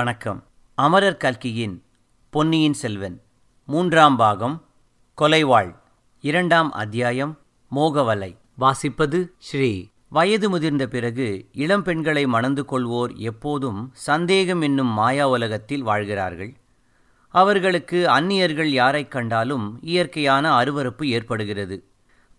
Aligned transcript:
வணக்கம். 0.00 0.44
அமரர் 0.74 1.16
கல்கியின் 1.16 1.82
பொன்னியின் 2.30 2.72
செல்வன் 2.72 3.22
மூன்றாம் 3.66 4.16
பாகம் 4.16 4.64
கொலைவாள் 5.18 5.76
இரண்டாம் 6.20 6.72
அத்தியாயம் 6.72 7.38
மோகவலை. 7.74 8.36
வாசிப்பது 8.60 9.28
ஸ்ரீ 9.38 9.86
வயது 10.08 10.50
முதிர்ந்த 10.50 10.86
பிறகு 10.86 11.48
இளம் 11.52 11.82
பெண்களை 11.82 12.26
மணந்து 12.26 12.64
கொள்வோர் 12.70 13.16
எப்போதும் 13.16 13.90
சந்தேகம் 13.92 14.60
என்னும் 14.60 14.86
மாயா 14.86 15.28
உலகத்தில் 15.28 15.82
வாழ்கிறார்கள். 15.82 16.56
அவர்களுக்கு 17.28 18.08
அந்நியர்கள் 18.08 18.70
யாரைக் 18.70 19.10
கண்டாலும் 19.10 19.78
இயற்கையான 19.82 20.62
அருவருப்பு 20.62 21.04
ஏற்படுகிறது. 21.04 21.84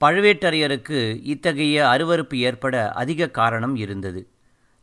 பழுவேட்டரையருக்கு 0.01 1.19
இத்தகைய 1.23 1.85
அருவருப்பு 1.85 2.35
ஏற்பட 2.35 2.91
அதிக 2.91 3.29
காரணம் 3.29 3.75
இருந்தது. 3.75 4.30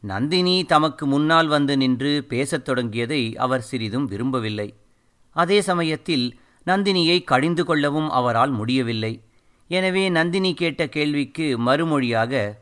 நந்தினி 0.01 0.65
தமக்கு 0.65 1.07
முன்னால் 1.07 1.47
வந்து 1.47 1.77
நின்று 1.77 2.25
பேசத் 2.29 2.69
தொடங்கியதை 2.69 3.35
அவர் 3.35 3.63
சிறிதும் 3.63 4.05
விரும்பவில்லை. 4.05 4.75
அதே 5.31 5.61
சமயத்தில் 5.61 6.41
நந்தினியை 6.67 7.25
கடிந்து 7.25 7.65
கொள்ளவும் 7.65 8.11
அவரால் 8.11 8.51
முடியவில்லை. 8.51 9.23
எனவே 9.69 10.09
நந்தினி 10.09 10.55
கேட்ட 10.55 10.89
கேள்விக்கு 10.89 11.59
மறுமொழியாக 11.59 12.57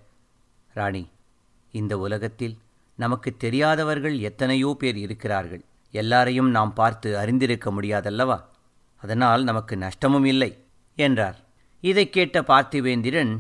ராணி 0.74 1.08
இந்த 1.72 1.98
உலகத்தில் 1.98 2.56
நமக்கு 2.94 3.36
தெரியாதவர்கள் 3.36 4.18
எத்தனையோ 4.18 4.76
பேர் 4.78 4.96
இருக்கிறார்கள். 4.96 5.64
எல்லாரையும் 5.90 6.50
நாம் 6.50 6.72
பார்த்து 6.72 7.18
அறிந்திருக்க 7.18 7.72
முடியாதல்லவா? 7.72 8.40
அதனால் 8.96 9.44
நமக்கு 9.44 9.76
நஷ்டமும் 9.76 10.24
இல்லை 10.24 10.64
என்றார். 10.96 11.44
இதைக் 11.80 12.12
கேட்ட 12.12 12.40
பார்த்திவேந்திரன் 12.40 13.36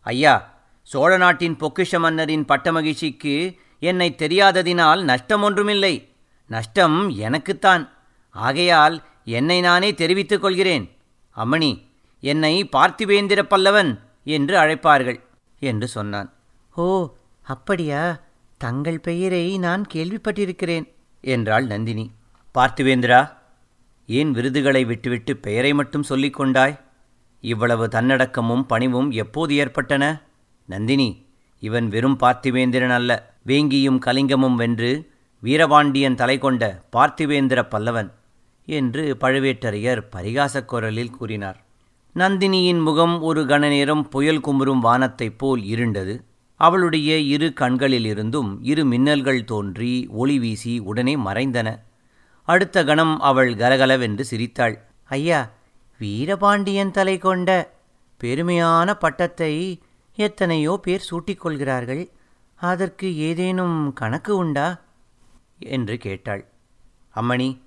ஐயா 0.00 0.53
சோழ 0.90 1.16
நாட்டின் 1.16 1.56
பொக்கிஷ 1.56 1.98
மன்னரின் 1.98 2.44
பட்டமகிழ்ச்சிக்கு 2.44 3.34
என்னை 3.80 4.14
தெரியாததினால் 4.18 5.02
நஷ்டம் 5.02 5.42
ஒன்றுமில்லை 5.42 5.94
நஷ்டம் 6.50 7.08
எனக்குத்தான். 7.08 7.84
ஆகையால் 8.30 8.96
என்னை 9.24 9.60
நானே 9.60 9.94
தெரிவித்துக் 9.94 10.42
கொள்கிறேன். 10.42 10.84
அம்மணி 11.36 11.70
என்னை 12.20 12.68
பார்த்திவேந்திர 12.76 13.40
பல்லவன் 13.42 14.00
என்று 14.24 14.54
அழைப்பார்கள் 14.58 15.20
என்று 15.60 15.88
சொன்னான். 15.88 16.28
ஓ 16.74 16.86
அப்படியா? 17.42 18.02
தங்கள் 18.58 19.00
பெயரை 19.00 19.58
நான் 19.58 19.82
கேள்விப்பட்டிருக்கிறேன் 19.94 20.86
என்றாள் 21.20 21.66
நந்தினி. 21.66 22.10
பார்த்திவேந்திரா 22.54 23.20
ஏன் 24.08 24.30
விருதுகளை 24.30 24.84
விட்டுவிட்டு 24.84 25.36
பெயரை 25.36 25.74
மட்டும் 25.74 26.02
சொல்லிக் 26.02 26.34
கொண்டாய்? 26.34 26.80
இவ்வளவு 27.44 27.86
தன்னடக்கமும் 27.86 28.62
பணிவும் 28.62 29.10
எப்போது 29.10 29.54
ஏற்பட்டன? 29.56 30.04
நந்தினி 30.64 31.26
இவன் 31.58 31.88
வெறும் 31.88 32.18
பார்த்திவேந்திரன் 32.20 32.90
அல்ல. 32.90 33.34
வேங்கியும் 33.46 33.98
கலிங்கமும் 34.06 34.54
வென்று 34.54 35.10
வீரபாண்டியன் 35.40 36.14
தலை 36.14 36.38
கொண்ட 36.38 36.82
பார்த்திவேந்திர 36.92 37.62
பல்லவன் 37.70 38.10
என்று 38.66 39.16
பழுவேட்டரையர் 39.20 40.02
பரிகாசக் 40.10 40.68
குரலில் 40.68 41.10
கூறினார். 41.10 41.64
நந்தினியின் 42.14 42.82
முகம் 42.82 43.22
ஒரு 43.22 43.42
கணநேரம் 43.42 44.02
புயல் 44.02 44.40
குமுறும் 44.40 44.78
வானத்தைப் 44.78 45.38
போல் 45.38 45.62
இருண்டது. 45.62 46.20
அவளுடைய 46.54 47.18
இரு 47.18 47.52
கண்களிலிருந்தும் 47.60 48.58
இரு 48.62 48.84
மின்னல்கள் 48.84 49.44
தோன்றி 49.44 50.06
ஒளி 50.10 50.38
வீசி 50.38 50.78
உடனே 50.78 51.16
மறைந்தன. 51.16 51.78
அடுத்த 52.42 52.84
கணம் 52.84 53.20
அவள் 53.20 53.54
கலகலவென்று 53.54 54.24
சிரித்தாள். 54.24 54.84
ஐயா 55.04 55.50
வீரபாண்டியன் 55.98 56.90
தலை 56.90 57.18
கொண்ட 57.18 57.72
பெருமையான 58.20 58.94
பட்டத்தை 58.94 59.82
எத்தனையோ 60.16 60.78
பேர் 60.82 61.06
சூட்டிக்கொள்கிறார்கள். 61.10 62.10
அதற்கு 62.54 63.16
ஏதேனும் 63.16 63.92
கணக்கு 63.92 64.36
உண்டா? 64.36 64.80
என்று 65.58 65.98
கேட்டாள். 65.98 66.48
அம்மணி 67.14 67.60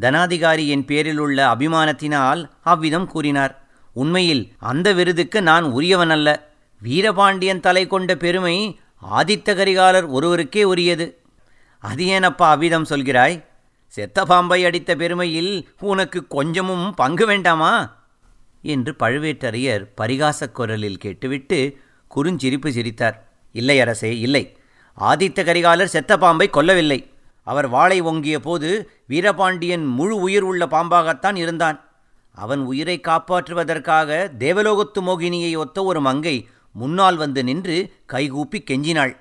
தனாதிகாரி 0.00 0.66
என் 0.66 0.84
பேரில் 0.84 1.18
உள்ள 1.18 1.54
அபிமானத்தினால் 1.54 2.50
அவ்விதம் 2.60 3.06
கூறினார். 3.06 3.66
உண்மையில் 3.92 4.52
அந்த 4.58 4.92
விருதுக்கு 4.92 5.42
நான் 5.42 5.64
உரியவன் 5.64 6.10
அல்ல 6.10 6.50
வீரபாண்டியன் 6.82 7.60
தலை 7.60 7.86
கொண்ட 7.86 8.16
பெருமை 8.16 8.78
ஆதித்த 9.10 9.54
கரிகாலர் 9.54 10.08
ஒருவருக்கே 10.08 10.62
உரியது. 10.62 11.20
அது 11.78 12.04
ஏனப்பா 12.06 12.46
அவ்விதம் 12.46 12.86
சொல்கிறாய்? 12.90 13.44
செத்த 13.86 14.24
பாம்பை 14.24 14.64
அடித்த 14.64 14.96
பெருமையில் 14.96 15.68
உனக்கு 15.80 16.26
கொஞ்சமும் 16.26 16.94
பங்கு 16.94 17.26
வேண்டாமா? 17.26 18.04
என்று 18.62 18.96
பழுவேட்டரையர் 18.98 19.84
பரிகாசக் 19.94 20.54
குரலில் 20.54 20.98
கேட்டுவிட்டு 20.98 21.80
குறுஞ்சிரிப்பு 22.16 22.68
சிரித்தார். 22.68 23.28
இல்லை 23.52 23.80
அரசே 23.80 24.18
இல்லை. 24.18 24.56
ஆதித்த 25.00 25.44
கரிகாலர் 25.44 25.84
செத்த 25.84 26.18
பாம்பை 26.18 26.50
கொல்லவில்லை. 26.52 27.10
அவர் 27.42 27.68
வாளை 27.68 28.00
ஓங்கிய 28.00 28.40
போது 28.40 28.90
வீரபாண்டியன் 29.06 29.84
முழு 29.84 30.16
உயிர் 30.16 30.42
உள்ள 30.42 30.66
பாம்பாகத்தான் 30.66 31.36
இருந்தான். 31.36 31.88
அவன் 32.32 32.58
உயிரை 32.58 33.00
காப்பாற்றுவதற்காக 33.00 34.30
தேவலோகத்து 34.38 35.00
மோகினியை 35.00 35.56
ஒத்த 35.56 35.84
ஒரு 35.84 36.00
மங்கை 36.00 36.48
முன்னால் 36.72 37.16
வந்து 37.16 37.44
நின்று 37.44 37.92
கைகூப்பி 38.06 38.64
கெஞ்சினாள். 38.70 39.16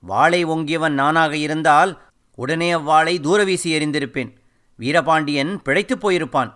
வாளை 0.00 0.46
ஓங்கியவன் 0.46 0.90
நானாக 0.90 1.36
இருந்தால் 1.36 2.02
உடனே 2.34 2.72
அவ்வாளை 2.72 3.20
தூர 3.20 3.44
வீசி 3.44 3.78
எறிந்திருப்பேன். 3.78 4.36
வீரபாண்டியன் 4.76 5.62
பிழைத்துப் 5.62 6.08
போயிருப்பான் 6.08 6.52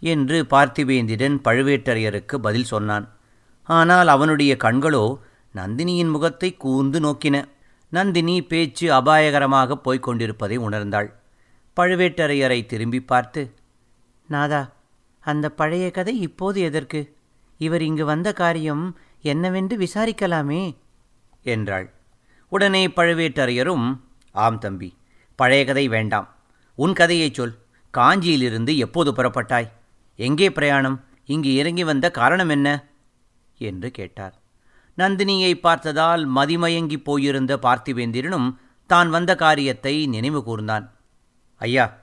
என்று 0.00 0.46
பார்த்திவேந்திரன் 0.50 1.38
பழுவேட்டரையருக்கு 1.44 2.36
பதில் 2.36 2.64
சொன்னான். 2.64 3.17
ஆனால் 3.68 4.08
அவனுடைய 4.08 4.56
கண்களோ 4.64 5.18
நந்தினியின் 5.54 6.10
முகத்தை 6.10 6.56
கூர்ந்து 6.56 7.00
நோக்கின. 7.00 7.36
நந்தினி 7.88 8.42
பேச்சு 8.42 8.92
அபாயகரமாக 8.92 9.76
போய்க் 9.76 10.02
கொண்டிருப்பதை 10.02 10.58
உணர்ந்தாள். 10.58 11.08
பழுவேட்டரையரை 11.76 12.66
திரும்பி 12.66 13.00
பார்த்து 13.00 13.54
நாதா 14.28 14.72
அந்த 15.20 15.46
பழைய 15.50 15.90
கதை 15.90 16.20
இப்போது 16.20 16.60
எதற்கு? 16.60 17.00
இவர் 17.58 17.82
இங்கு 17.82 18.04
வந்த 18.04 18.32
காரியம் 18.32 18.84
என்னவென்று 19.22 19.76
விசாரிக்கலாமே 19.76 20.76
என்றாள். 21.42 21.86
உடனே 22.48 22.82
பழுவேட்டரையரும் 22.86 23.86
ஆம் 24.32 24.58
தம்பி 24.58 24.90
பழைய 25.36 25.62
கதை 25.64 25.88
வேண்டாம். 25.88 26.28
உன் 26.78 26.92
கதையைச் 26.92 27.34
சொல். 27.34 27.54
காஞ்சியிலிருந்து 27.94 28.76
எப்போது 28.76 29.12
புறப்பட்டாய்? 29.12 29.68
எங்கே 30.18 30.48
பிரயாணம்? 30.50 31.04
இங்கு 31.24 31.54
இறங்கி 31.54 31.84
வந்த 31.84 32.06
காரணம் 32.10 32.48
என்ன? 32.48 32.68
என்று 33.58 33.90
கேட்டார். 33.90 34.34
நந்தினியை 34.98 35.54
பார்த்ததால் 35.54 36.22
மதிமயங்கிப் 36.34 37.04
போயிருந்த 37.04 37.56
பார்த்திவேந்திரனும் 37.56 38.54
தான் 38.86 39.10
வந்த 39.10 39.34
காரியத்தை 39.34 40.06
நினைவு 40.06 40.42
கூர்ந்தான். 40.46 40.90
ஐயா 41.56 41.98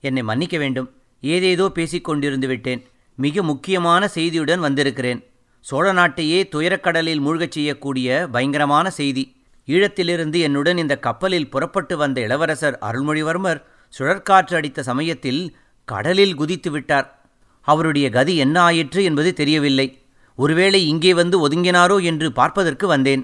என்னை 0.00 0.22
மன்னிக்க 0.22 0.58
வேண்டும். 0.58 0.90
ஏதேதோ 1.20 1.70
பேசிக்கொண்டிருந்து 1.74 2.46
விட்டேன். 2.46 2.82
மிக 3.14 3.42
முக்கியமான 3.42 4.10
செய்தியுடன் 4.14 4.58
வந்திருக்கிறேன். 4.58 5.24
சோழ 5.60 5.92
நாட்டையே 5.92 6.48
துயரக்கடலில் 6.48 7.20
மூழ்கச் 7.20 7.50
செய்யக்கூடிய 7.50 8.28
பயங்கரமான 8.32 8.90
செய்தி. 8.90 9.36
ஈழத்திலிருந்து 9.66 10.38
என்னுடன் 10.40 10.78
இந்த 10.78 10.98
கப்பலில் 10.98 11.50
புறப்பட்டு 11.50 11.96
வந்த 11.96 12.20
இளவரசர் 12.20 12.78
அருள்மொழிவர்மர் 12.80 13.62
சுழற்காற்று 13.98 14.54
அடித்த 14.54 14.82
சமயத்தில் 14.82 15.56
கடலில் 15.84 16.34
குதித்து 16.34 16.70
விட்டார். 16.70 17.28
அவருடைய 17.60 18.10
கதி 18.10 18.36
என்ன 18.36 18.60
ஆயிற்று 18.60 19.04
என்பது 19.04 19.32
தெரியவில்லை. 19.32 20.02
ஒருவேளை 20.38 20.80
இங்கே 20.86 21.12
வந்து 21.14 21.36
ஒதுங்கினாரோ 21.44 21.96
என்று 22.02 22.32
பார்ப்பதற்கு 22.32 22.86
வந்தேன் 22.86 23.22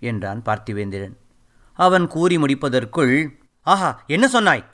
என்றான் 0.00 0.40
பார்த்திவேந்திரன். 0.44 1.14
அவன் 1.78 2.06
கூறி 2.06 2.36
முடிப்பதற்குள் 2.38 3.14
ஆஹா 3.66 3.90
என்ன 4.06 4.28
சொன்னாய்? 4.28 4.64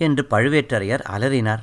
என்று 0.00 0.22
பழுவேட்டரையர் 0.30 1.02
அலறினார். 1.14 1.62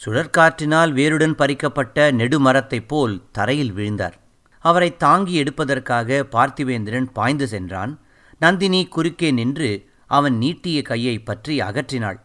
சுழற்காற்றினால் 0.00 0.92
வேருடன் 0.92 1.34
பறிக்கப்பட்ட 1.34 2.06
நெடுமரத்தைப் 2.12 2.88
போல் 2.88 3.14
தரையில் 3.32 3.72
விழுந்தார். 3.72 4.16
அவரை 4.64 4.90
தாங்கி 4.96 5.34
எடுப்பதற்காக 5.34 6.18
பார்த்திவேந்திரன் 6.32 7.08
பாய்ந்து 7.12 7.46
சென்றான். 7.48 7.92
நந்தினி 8.40 8.80
குறுக்கே 8.86 9.30
நின்று 9.30 9.70
அவன் 10.10 10.36
நீட்டிய 10.38 10.78
கையை 10.82 11.16
பற்றி 11.18 11.54
அகற்றினாள். 11.58 12.18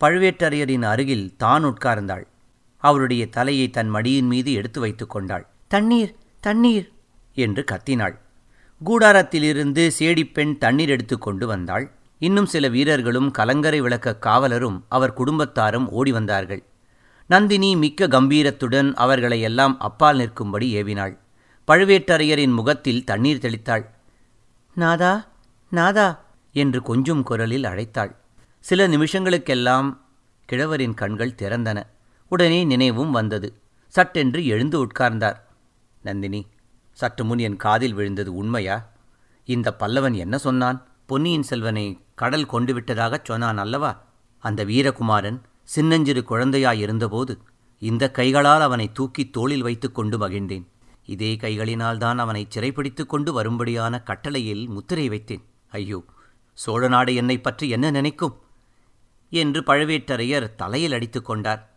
பழுவேட்டரையரின் 0.00 0.82
அருகில் 0.82 1.26
தான் 1.36 1.64
உட்கார்ந்தாள். 1.64 2.24
அவருடைய 2.82 3.22
தலையை 3.28 3.66
தன் 3.70 3.90
மடியின் 3.94 4.28
மீது 4.32 4.52
எடுத்து 4.52 4.80
வைத்துக் 4.80 5.10
கொண்டாள். 5.10 5.46
தண்ணீர் 5.68 6.12
தண்ணீர் 6.40 6.86
என்று 7.34 7.62
கத்தினாள். 7.70 8.16
கூடாரத்திலிருந்து 8.84 9.84
சேடிப்பெண் 9.98 10.58
தண்ணீர் 10.58 10.88
எடுத்து 10.88 11.16
கொண்டு 11.18 11.46
வந்தாள். 11.46 11.86
இன்னும் 12.18 12.46
சில 12.46 12.68
வீரர்களும் 12.68 13.30
கலங்கரை 13.30 13.80
விளக்க 13.80 14.16
காவலரும் 14.16 14.78
அவர் 14.88 15.16
குடும்பத்தாரும் 15.16 15.86
ஓடி 15.88 16.12
வந்தார்கள். 16.12 16.62
நந்தினி 17.26 17.70
மிக்க 17.76 18.08
கம்பீரத்துடன் 18.08 18.94
அவர்களை 18.94 19.40
எல்லாம் 19.40 19.80
அப்பால் 19.80 20.16
நிற்கும்படி 20.16 20.68
ஏவினாள். 20.82 21.14
பழுவேட்டரையரின் 21.68 22.54
முகத்தில் 22.54 23.04
தண்ணீர் 23.04 23.42
தெளித்தாள். 23.42 23.84
நாதா 24.74 25.12
நாதா 25.70 26.08
என்று 26.52 26.82
கொஞ்சும் 26.82 27.22
குரலில் 27.22 27.64
அழைத்தாள். 27.64 28.12
சில 28.60 28.88
நிமிஷங்களுக்கெல்லாம் 28.88 29.88
கிழவரின் 30.48 30.94
கண்கள் 30.94 31.38
திறந்தன. 31.38 31.78
உடனே 32.32 32.64
நினைவும் 32.64 33.10
வந்தது. 33.10 33.60
சட்டென்று 33.88 34.46
எழுந்து 34.46 34.86
உட்கார்ந்தார். 34.86 35.36
நந்தினி 36.02 36.46
சற்று 36.92 37.24
முன் 37.24 37.38
என் 37.38 37.56
காதில் 37.56 37.94
விழுந்தது 37.94 38.34
உண்மையா? 38.34 38.90
இந்த 39.44 39.76
பல்லவன் 39.78 40.14
என்ன 40.14 40.38
சொன்னான்? 40.38 40.86
பொன்னியின் 41.06 41.42
செல்வனை 41.42 42.00
கடல் 42.14 42.46
கொண்டு 42.46 42.80
விட்டதாகச் 42.80 43.24
சொன்னான் 43.24 43.58
அல்லவா? 43.58 44.02
அந்த 44.38 44.64
வீரகுமாரன் 44.64 45.40
சின்னஞ்சிறு 45.64 46.24
குழந்தையாய் 46.28 46.78
இருந்தபோது 46.78 47.38
இந்த 47.78 48.10
கைகளால் 48.10 48.60
அவனை 48.60 48.92
தூக்கி 48.92 49.30
தோளில் 49.30 49.62
வைத்துக் 49.62 49.94
கொண்டு 49.94 50.28
மகிழ்ந்தேன். 50.28 50.66
இதே 51.06 51.36
கைகளினால்தான் 51.36 52.16
அவனை 52.16 52.46
சிறைப்பிடித்துக் 52.48 53.08
கொண்டு 53.08 53.32
வரும்படியான 53.32 54.02
கட்டளையில் 54.02 54.68
முத்திரை 54.68 55.08
வைத்தேன். 55.08 55.44
ஐயோ 55.70 56.04
சோழநாடு 56.66 57.14
என்னை 57.14 57.40
பற்றி 57.40 57.68
என்ன 57.68 57.90
நினைக்கும்? 57.90 58.40
என்று 59.30 59.60
பழுவேட்டரையர் 59.60 60.54
தலையில் 60.54 60.92
அடித்துக் 60.92 61.24
கொண்டார். 61.24 61.71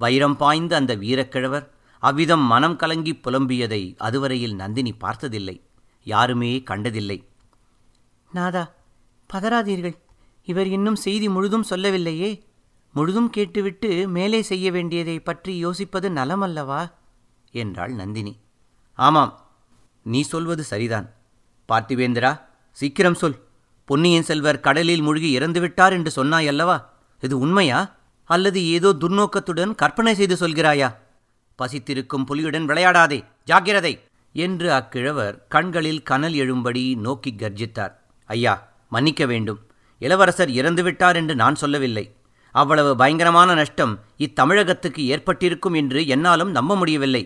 வைரம் 0.00 0.36
பாய்ந்த 0.36 0.76
அந்த 0.76 0.96
வீரக்கிழவர் 0.96 1.66
அவ்விதம் 1.98 2.40
மனம் 2.40 2.76
கலங்கி 2.76 3.12
புலம்பியதை 3.12 3.94
அதுவரையில் 3.98 4.54
நந்தினி 4.54 4.92
பார்த்ததில்லை 4.92 5.62
யாருமே 6.04 6.62
கண்டதில்லை. 6.62 7.24
நாதா 8.32 8.70
பதறாதீர்கள். 9.30 9.96
இவர் 10.44 10.66
இன்னும் 10.66 10.96
செய்தி 10.96 11.28
முழுதும் 11.28 11.62
சொல்லவில்லையே. 11.62 12.44
முழுதும் 12.92 13.30
கேட்டுவிட்டு 13.30 14.08
மேலே 14.08 14.42
செய்ய 14.42 14.70
வேண்டியதை 14.70 15.20
பற்றி 15.20 15.64
யோசிப்பது 15.64 16.10
நலமல்லவா? 16.10 16.92
என்றாள் 17.50 17.92
நந்தினி. 17.92 18.38
ஆமாம் 18.94 19.32
நீ 20.02 20.20
சொல்வது 20.22 20.62
சரிதான். 20.62 21.10
பார்த்திவேந்திரா 21.68 22.40
சீக்கிரம் 22.70 23.14
சொல். 23.14 23.38
பொன்னியின் 23.84 24.22
செல்வர் 24.22 24.60
கடலில் 24.60 25.02
மூழ்கி 25.02 25.38
இறந்துவிட்டார் 25.38 25.92
என்று 25.92 26.10
சொன்னாய் 26.10 26.48
அல்லவா 26.48 26.92
இது 27.22 27.38
உண்மையா? 27.38 27.97
அல்லது 28.30 28.68
ஏதோ 28.68 28.92
துர்நோக்கத்துடன் 28.92 29.74
கற்பனை 29.74 30.14
செய்து 30.14 30.34
சொல்கிறாயா? 30.34 30.88
பசித்திருக்கும் 31.58 32.24
புலியுடன் 32.24 32.66
விளையாடாதே 32.68 33.24
ஜாக்கிரதை! 33.44 33.94
என்று 34.34 34.72
அக்கிழவர் 34.72 35.46
கண்களில் 35.48 36.02
கனல் 36.02 36.32
எழும்படி 36.32 36.96
நோக்கி 36.96 37.34
கர்ஜித்தார். 37.38 37.94
ஐயா 38.24 38.54
மன்னிக்க 38.88 39.26
வேண்டும். 39.26 39.60
இளவரசர் 39.98 40.50
இறந்துவிட்டார் 40.50 41.16
என்று 41.16 41.34
நான் 41.34 41.54
சொல்லவில்லை. 41.54 42.04
அவ்வளவு 42.54 42.96
பயங்கரமான 42.96 43.54
நஷ்டம் 43.54 43.94
இத்தமிழகத்துக்கு 44.18 45.02
ஏற்பட்டிருக்கும் 45.06 45.74
என்று 45.74 46.06
என்னாலும் 46.06 46.50
நம்ப 46.50 46.76
முடியவில்லை. 46.76 47.22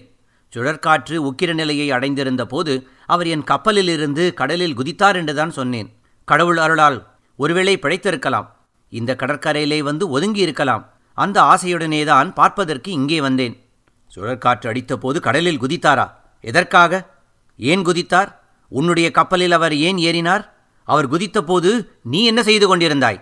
சுழற்காற்று 0.53 1.17
உக்கிர 1.19 1.55
நிலையை 1.55 1.91
அடைந்திருந்த 1.91 2.47
போது 2.47 2.73
அவர் 3.07 3.27
என் 3.27 3.45
கப்பலிலிருந்து 3.45 4.35
கடலில் 4.35 4.77
குதித்தார் 4.77 5.17
என்றுதான் 5.17 5.51
சொன்னேன். 5.51 5.89
கடவுள் 6.29 6.57
அருளால் 6.57 6.99
ஒருவேளை 7.39 7.79
பிழைத்திருக்கலாம். 7.83 8.49
இந்த 8.93 9.17
கடற்கரையிலே 9.17 9.79
வந்து 9.83 10.09
ஒதுங்கி 10.09 10.41
இருக்கலாம் 10.41 10.85
அந்த 11.15 11.43
ஆசையுடனேதான் 11.43 12.35
பார்ப்பதற்கு 12.35 12.91
இங்கே 12.93 13.21
வந்தேன். 13.21 13.69
சுழற்காற்று 14.15 14.69
அடித்தபோது 14.73 15.21
கடலில் 15.21 15.61
குதித்தாரா? 15.61 16.13
எதற்காக? 16.41 17.11
ஏன் 17.59 17.85
குதித்தார்? 17.85 18.35
உன்னுடைய 18.69 19.11
கப்பலில் 19.11 19.53
அவர் 19.53 19.75
ஏன் 19.75 19.97
ஏறினார்? 19.97 20.51
அவர் 20.85 21.11
குதித்தபோது 21.11 21.89
நீ 22.03 22.25
என்ன 22.25 22.43
செய்து 22.43 22.77
கொண்டிருந்தாய்? 22.77 23.21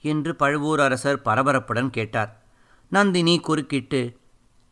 என்று 0.00 0.36
பழுவூர் 0.36 0.80
அரசர் 0.80 1.22
பரபரப்புடன் 1.24 1.90
கேட்டார். 1.90 2.42
நந்தினி 2.88 3.38
குறுக்கிட்டு 3.38 4.16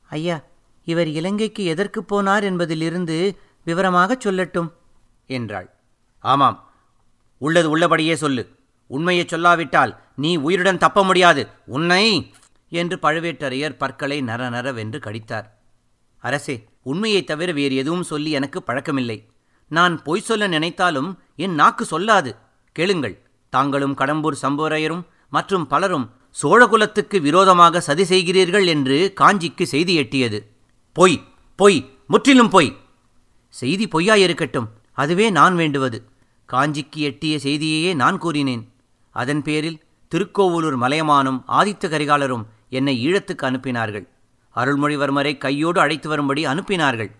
ஐயா 0.08 0.42
இவர் 0.84 1.08
இலங்கைக்கு 1.08 1.64
எதற்கு 1.64 2.02
போனார் 2.02 2.42
என்பதிலிருந்து 2.42 3.38
விவரமாகச் 3.64 4.28
சொல்லட்டும் 4.28 4.72
என்றாள். 5.26 5.74
ஆமாம் 6.20 6.70
உள்ளது 7.38 7.70
உள்ளபடியே 7.70 8.14
சொல்லு. 8.14 8.54
உண்மையை 8.86 9.24
சொல்லாவிட்டால் 9.28 9.96
நீ 10.16 10.36
உயிருடன் 10.36 10.78
தப்ப 10.78 11.04
முடியாது. 11.04 11.48
உன்னை 11.66 12.32
என்று 12.68 12.98
பழுவேட்டரையர் 13.02 13.76
பற்களை 13.76 14.20
நர 14.20 14.50
நரவென்று 14.50 14.98
கடித்தார். 14.98 15.44
அரசே 16.18 16.64
உண்மையைத் 16.82 17.26
தவிர 17.26 17.52
வேறு 17.52 17.74
எதுவும் 17.74 18.02
சொல்லி 18.02 18.30
எனக்கு 18.30 18.62
பழக்கமில்லை. 18.66 19.26
நான் 19.68 20.02
பொய் 20.02 20.20
சொல்ல 20.20 20.46
நினைத்தாலும் 20.46 21.18
என் 21.36 21.54
நாக்கு 21.54 21.84
சொல்லாது. 21.84 22.36
கேளுங்கள். 22.72 23.28
தாங்களும் 23.48 23.96
கடம்பூர் 23.96 24.36
சம்புவரையரும் 24.42 25.02
மற்றும் 25.30 25.66
பலரும் 25.66 26.10
சோழகுலத்துக்கு 26.42 27.20
விரோதமாக 27.20 27.80
சதி 27.80 28.02
செய்கிறீர்கள் 28.02 28.66
என்று 28.66 29.12
காஞ்சிக்கு 29.20 29.62
செய்தி 29.62 29.98
எட்டியது. 29.98 30.46
பொய் 30.92 31.24
பொய் 31.56 31.96
முற்றிலும் 32.06 32.48
பொய். 32.48 32.76
செய்தி 33.48 33.88
பொய்யாயிருக்கட்டும். 33.88 34.68
அதுவே 34.92 35.30
நான் 35.30 35.54
வேண்டுவது. 35.54 36.08
காஞ்சிக்கு 36.52 36.96
எட்டிய 36.96 37.36
செய்தியையே 37.36 37.94
நான் 37.94 38.18
கூறினேன். 38.18 38.72
அதன் 39.10 39.42
பேரில் 39.42 39.82
திருக்கோவலூர் 40.08 40.78
மலையமானும் 40.78 41.42
ஆதித்த 41.48 41.88
கரிகாலரும் 41.88 42.46
என்னை 42.68 42.94
ஈழத்துக்கு 43.06 43.44
அனுப்பினார்கள். 43.50 44.06
அருள்மொழிவர்மரை 44.56 45.38
கையோடு 45.38 45.80
அழைத்து 45.80 46.08
வரும்படி 46.08 46.46
அனுப்பினார்கள். 46.46 47.10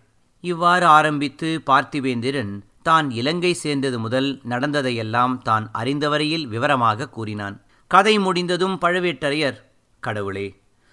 இவ்வாறு 0.45 0.87
ஆரம்பித்து 0.87 1.49
பார்த்திவேந்திரன் 1.71 2.53
தான் 2.83 3.11
இலங்கை 3.11 3.53
சேர்ந்தது 3.55 3.99
முதல் 3.99 4.29
நடந்ததையெல்லாம் 4.45 5.35
தான் 5.43 5.65
அறிந்தவரையில் 5.73 6.47
விவரமாக 6.47 7.09
கூறினான். 7.09 7.57
கதை 7.91 8.15
முடிந்ததும் 8.19 8.77
பழுவேட்டரையர் 8.83 9.59
கடவுளே 10.03 10.47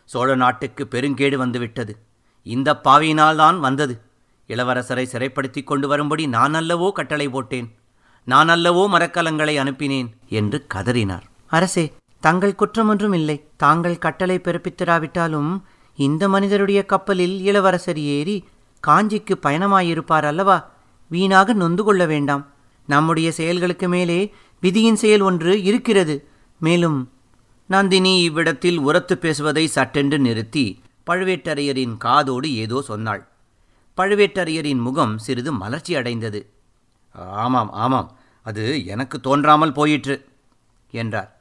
சோழ 0.09 0.35
நாட்டுக்கு 0.35 0.83
பெருங்கேடு 0.91 1.35
வந்துவிட்டது. 1.35 1.93
இந்த 2.45 2.69
பாவியினால்தான் 2.83 3.59
வந்தது. 3.59 3.95
இளவரசரை 4.49 5.03
சிறைப்படுத்திக் 5.03 5.67
கொண்டு 5.67 5.87
வரும்படி 5.87 6.23
நான் 6.27 6.53
அல்லவோ 6.53 6.91
கட்டளை 6.91 7.27
போட்டேன். 7.29 7.67
நான் 8.27 8.49
அல்லவோ 8.49 8.83
மரக்கலங்களை 8.93 9.55
அனுப்பினேன் 9.63 10.09
என்று 10.39 10.57
கதறினார். 10.73 11.25
அரசே 11.47 11.85
தங்கள் 12.23 12.55
குற்றமொன்றும் 12.55 13.13
இல்லை. 13.13 13.37
தாங்கள் 13.55 13.97
கட்டளை 13.97 14.39
பிறப்பித்திராவிட்டாலும் 14.39 15.61
இந்த 15.95 16.29
மனிதருடைய 16.29 16.85
கப்பலில் 16.85 17.41
இளவரசர் 17.41 17.99
ஏறி 17.99 18.47
காஞ்சிக்கு 18.87 19.33
பயணமாயிருப்பார் 19.41 20.23
அல்லவா? 20.23 20.71
வீணாக 21.07 21.53
நொந்து 21.53 21.83
கொள்ள 21.83 22.05
வேண்டாம். 22.05 22.43
நம்முடைய 22.87 23.31
செயல்களுக்கு 23.31 23.89
மேலே 23.89 24.33
விதியின் 24.59 24.95
செயல் 24.95 25.19
ஒன்று 25.19 25.63
இருக்கிறது. 25.63 26.15
மேலும் 26.59 27.11
நந்தினி 27.65 28.21
இவ்விடத்தில் 28.21 28.77
உரத்து 28.77 29.17
பேசுவதை 29.17 29.67
சட்டென்று 29.67 30.19
நிறுத்தி 30.19 30.65
பழுவேட்டரையரின் 31.09 31.97
காதோடு 31.97 32.55
ஏதோ 32.55 32.81
சொன்னாள். 32.81 33.27
பழுவேட்டரையரின் 33.97 34.81
முகம் 34.81 35.17
சிறிது 35.17 35.51
மலர்ச்சி 35.51 35.95
அடைந்தது. 35.95 36.49
ஆமாம் 37.43 37.71
ஆமாம். 37.71 38.09
அது 38.45 38.85
எனக்கு 38.85 39.19
தோன்றாமல் 39.19 39.71
போயிற்று 39.71 40.15
என்றார். 40.91 41.31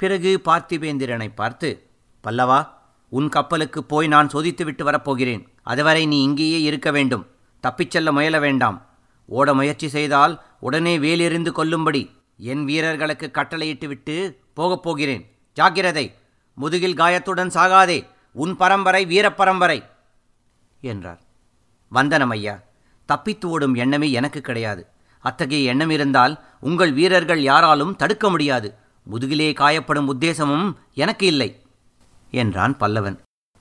பிறகு 0.00 0.40
பார்த்திபேந்திரனை 0.44 1.28
பார்த்து 1.34 1.90
பல்லவா 2.24 2.68
உன் 3.08 3.28
கப்பலுக்கு 3.28 3.84
போய் 3.84 4.06
நான் 4.06 4.28
சோதித்துவிட்டு 4.28 4.82
வரப்போகிறேன். 4.82 5.48
அதுவரை 5.62 6.06
நீ 6.06 6.22
இங்கேயே 6.22 6.60
இருக்க 6.62 6.90
வேண்டும். 6.90 7.26
தப்பிச் 7.60 7.90
செல்ல 7.90 8.12
முயல 8.12 8.38
வேண்டாம். 8.40 8.86
ஓட 9.26 9.54
முயற்சி 9.54 9.88
செய்தால் 9.88 10.42
உடனே 10.60 10.98
வேலெறிந்து 10.98 11.52
கொல்லும்படி. 11.52 12.10
என் 12.36 12.64
வீரர்களுக்கு 12.64 13.30
கட்டளையிட்டுவிட்டு 13.32 14.36
போகப் 14.54 14.82
போகிறேன். 14.82 15.38
ஜாக்கிரதை. 15.54 16.14
முதுகில் 16.54 16.94
காயத்துடன் 16.94 17.52
சாகாதே. 17.56 18.06
உன் 18.32 18.56
பரம்பரை 18.56 19.06
வீரப்பரம்பரை 19.06 19.84
என்றார். 20.80 21.20
வந்தனம் 21.88 22.30
ஐயா 22.30 22.62
தப்பித்து 23.06 23.48
ஓடும் 23.48 23.74
எண்ணமே 23.74 24.10
எனக்கு 24.10 24.40
கிடையாது. 24.40 24.86
அத்தகைய 25.20 25.70
எண்ணம் 25.70 25.90
இருந்தால் 25.90 26.44
உங்கள் 26.60 26.92
வீரர்கள் 26.92 27.40
யாராலும் 27.42 27.96
தடுக்க 27.96 28.30
முடியாது. 28.30 28.79
முதுகிலே 29.10 29.50
காயப்படும் 29.60 30.10
உத்தேசமும் 30.12 30.68
எனக்கு 31.02 31.26
இல்லை 31.26 31.50
என்றான் 32.32 32.74
பல்லவன். 32.80 33.16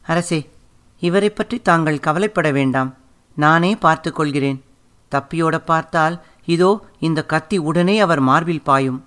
அரசே 0.05 0.39
இவரை 1.01 1.29
பற்றி 1.29 1.57
தாங்கள் 1.59 2.03
கவலைப்பட 2.05 2.47
வேண்டாம். 2.51 2.89
நானே 3.37 3.71
பார்த்து 3.75 4.09
கொள்கிறேன். 4.13 4.59
தப்பியோட 5.11 5.55
பார்த்தால் 5.71 6.15
இதோ 6.45 6.71
இந்த 6.99 7.19
கத்தி 7.25 7.57
உடனே 7.69 7.95
அவர் 7.99 8.21
மார்பில் 8.29 8.67
பாயும். 8.69 8.99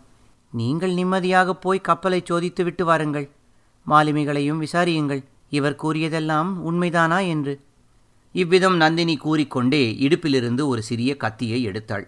நீங்கள் 0.53 0.95
நிம்மதியாக 0.95 1.55
போய் 1.55 1.87
கப்பலை 1.89 2.21
சோதித்து 2.31 2.63
விட்டு 2.65 2.85
வாருங்கள். 2.85 3.27
மாலுமிகளையும் 3.87 4.63
விசாரியுங்கள். 4.65 5.23
இவர் 5.49 5.81
கூறியதெல்லாம் 5.83 6.51
உண்மைதானா 6.69 7.19
என்று. 7.27 7.55
இவ்விதம் 8.35 8.77
நந்தினி 8.77 9.17
கூறிக்கொண்டே 9.17 9.83
இடுப்பிலிருந்து 10.05 10.63
ஒரு 10.67 10.83
சிறிய 10.83 11.13
கத்தியை 11.17 11.59
எடுத்தாள். 11.69 12.05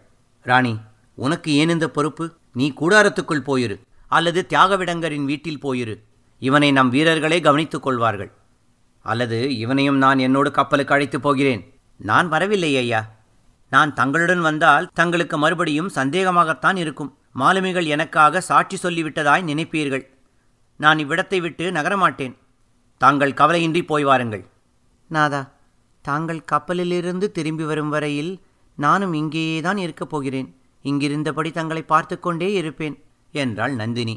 ராணி 0.46 0.74
உனக்கு 1.18 1.50
ஏன் 1.54 1.68
இந்த 1.68 1.86
பொறுப்பு? 1.88 2.24
நீ 2.52 2.66
கூடாரத்துக்குள் 2.80 3.46
போயிரு. 3.48 3.76
அல்லது 4.14 4.46
தியாகவிடங்கரின் 4.48 5.24
வீட்டில் 5.24 5.62
போயிரு. 5.62 6.00
இவனை 6.38 6.72
நம் 6.72 6.88
வீரர்களே 6.88 7.40
கவனித்துக் 7.40 7.82
கொள்வார்கள். 7.82 8.32
அல்லது 9.02 9.56
இவனையும் 9.56 9.96
நான் 9.96 10.18
என்னோடு 10.18 10.50
கப்பலுக்கு 10.50 10.94
அழைத்துப் 10.94 11.22
போகிறேன். 11.22 11.80
நான் 11.96 12.28
வரவில்லை 12.28 12.76
ஐயா. 12.76 13.10
நான் 13.70 13.94
தங்களுடன் 13.94 14.40
வந்தால் 14.40 14.88
தங்களுக்கு 14.94 15.38
மறுபடியும் 15.38 15.90
சந்தேகமாகத்தான் 15.94 16.76
இருக்கும். 16.76 17.18
மாலுமிகள் 17.32 17.84
எனக்காக 17.84 18.40
சாட்சி 18.40 18.78
சொல்லிவிட்டதாய் 18.82 19.42
நினைப்பீர்கள். 19.42 20.06
நான் 20.76 20.98
இவ்விடத்தை 20.98 21.40
விட்டு 21.40 21.70
நகரமாட்டேன். 21.70 22.36
தாங்கள் 22.98 23.32
கவலையின்றி 23.32 23.82
போய் 23.82 24.04
வாருங்கள். 24.04 24.46
நாதா 25.08 25.50
தாங்கள் 26.02 26.44
கப்பலிலிருந்து 26.44 27.32
திரும்பி 27.32 27.64
வரும் 27.64 27.88
வரையில் 27.88 28.40
நானும் 28.74 29.12
இங்கேயே 29.12 29.60
தான் 29.60 29.76
இருக்கப் 29.76 30.10
போகிறேன். 30.10 30.60
இங்கிருந்தபடி 30.84 31.50
தங்களை 31.50 31.82
பார்த்து 31.82 32.20
கொண்டே 32.20 32.52
இருப்பேன். 32.52 33.03
என்றாள் 33.34 33.74
நந்தினி. 33.74 34.16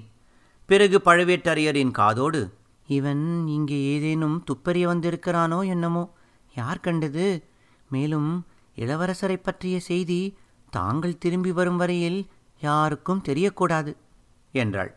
பிறகு 0.69 0.97
பழுவேட்டரையரின் 1.05 1.91
காதோடு 1.91 2.41
இவன் 2.87 3.23
இங்கே 3.47 3.77
ஏதேனும் 3.93 4.37
துப்பறிய 4.49 4.85
வந்திருக்கிறானோ 4.87 5.59
என்னமோ? 5.67 6.03
யார் 6.55 6.79
கண்டது? 6.79 7.25
மேலும் 7.89 8.29
இளவரசரை 8.77 9.37
பற்றிய 9.37 9.75
செய்தி 9.79 10.21
தாங்கள் 10.73 11.17
திரும்பி 11.17 11.51
வரும் 11.51 11.79
வரையில் 11.81 12.19
யாருக்கும் 12.61 13.23
தெரியக்கூடாது 13.27 13.91
என்றாள். 14.53 14.91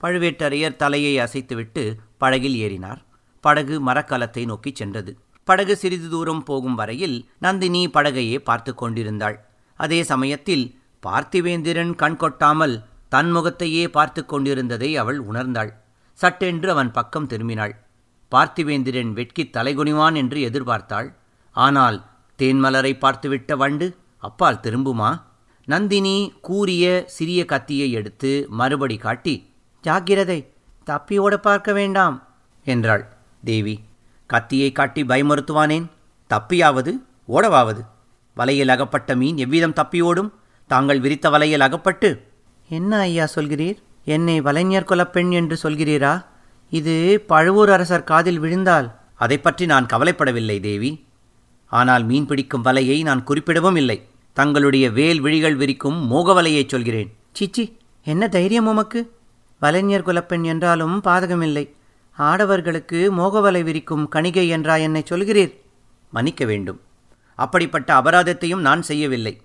பழுவேட்டரையர் 0.00 0.76
தலையை 0.76 1.14
அசைத்துவிட்டு 1.18 1.82
படகில் 2.18 2.56
ஏறினார். 2.56 3.00
படகு 3.44 3.76
மரக்கலத்தை 3.86 4.42
நோக்கிச் 4.44 4.80
சென்றது. 4.80 5.12
படகு 5.48 5.74
சிறிது 5.76 6.08
தூரம் 6.08 6.42
போகும் 6.42 6.74
வரையில் 6.74 7.16
நந்தினி 7.38 7.82
படகையே 7.86 8.38
பார்த்து 8.38 8.72
கொண்டிருந்தாள். 8.74 9.36
அதே 9.78 10.00
சமயத்தில் 10.02 10.66
பார்த்திவேந்திரன் 11.02 11.94
கண் 11.94 12.16
கொட்டாமல் 12.16 12.76
தன் 13.14 13.30
முகத்தையே 13.30 13.84
பார்த்து 13.88 14.20
கொண்டிருந்ததை 14.24 14.88
அவள் 14.96 15.18
உணர்ந்தாள். 15.26 15.70
சட்டென்று 16.18 16.68
அவன் 16.70 16.90
பக்கம் 16.90 17.28
திரும்பினாள். 17.28 17.74
பார்த்திவேந்திரன் 18.32 19.12
வெட்கித் 19.12 19.52
தலைகுனிவான் 19.56 20.16
என்று 20.16 20.38
எதிர்பார்த்தாள். 20.48 21.08
ஆனால் 21.54 21.98
தேன்மலரை 22.38 22.92
பார்த்துவிட்ட 22.94 23.56
வண்டு 23.56 23.86
அப்பால் 24.18 24.62
திரும்புமா? 24.62 25.10
நந்தினி 25.68 26.16
கூறிய 26.42 26.84
சிறிய 27.06 27.40
கத்தியை 27.44 27.88
எடுத்து 27.92 28.30
மறுபடி 28.50 28.96
காட்டி 28.96 29.34
ஜாக்கிரதை 29.84 30.38
தப்பியோட 30.86 31.34
பார்க்க 31.36 31.72
வேண்டாம் 31.72 32.16
என்றாள். 32.66 33.04
தேவி 33.44 33.74
கத்தியை 34.30 34.70
காட்டி 34.72 35.02
பயமுறுத்துவானேன்? 35.02 35.86
தப்பியாவது 36.30 36.92
ஓடவாவது? 37.28 37.82
வலையில் 38.36 38.68
அகப்பட்ட 38.68 39.10
மீன் 39.16 39.36
எவ்விதம் 39.36 39.78
தப்பியோடும்? 39.80 40.30
தாங்கள் 40.70 41.00
விரித்த 41.00 41.28
வலையில் 41.30 41.60
அகப்பட்டு 41.60 42.10
என்ன 42.68 42.98
ஐயா 42.98 43.28
சொல்கிறீர்? 43.34 43.76
என்னை 44.04 44.40
வலைஞர் 44.40 44.84
குலப்பெண் 44.84 45.30
என்று 45.30 45.58
சொல்கிறீரா? 45.62 46.24
இது 46.70 47.20
பழுவூர் 47.26 47.70
அரசர் 47.70 48.04
காதில் 48.04 48.38
விழுந்தால். 48.38 49.00
அதை 49.14 49.38
பற்றி 49.38 49.66
நான் 49.66 49.86
கவலைப்படவில்லை 49.86 50.60
தேவி. 50.60 51.04
ஆனால் 51.66 52.04
மீன் 52.04 52.26
பிடிக்கும் 52.26 52.64
வலையை 52.64 53.02
நான் 53.02 53.24
குறிப்பிடவும் 53.24 53.76
இல்லை. 53.76 54.08
தங்களுடைய 54.32 54.90
வேல் 54.90 55.20
விழிகள் 55.20 55.56
விரிக்கும் 55.56 56.06
மோக 56.06 56.42
வலையைச் 56.42 56.68
சொல்கிறேன். 56.68 57.16
சிச்சி 57.40 57.72
என்ன 58.04 58.28
தைரியம் 58.28 58.66
உமக்கு? 58.66 59.12
வலைஞர் 59.60 60.02
குலப்பெண் 60.02 60.42
என்றாலும் 60.42 61.00
பாதகமில்லை. 61.04 61.70
ஆடவர்களுக்கு 62.18 63.10
மோகவலை 63.18 63.62
விரிக்கும் 63.62 64.08
கணிகை 64.14 64.48
என்றா 64.48 64.76
என்னை 64.76 65.04
சொல்கிறீர்? 65.10 65.52
மன்னிக்க 66.10 66.44
வேண்டும். 66.44 66.80
அப்படிப்பட்ட 67.34 67.94
அபராதத்தையும் 67.94 68.60
நான் 68.60 68.82
செய்யவில்லை. 68.82 69.40